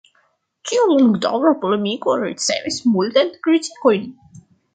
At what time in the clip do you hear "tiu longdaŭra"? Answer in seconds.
0.69-1.51